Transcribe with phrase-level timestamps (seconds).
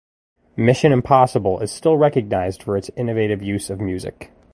[0.57, 4.31] "Mission: Impossible" is still recognized for its innovative use of music.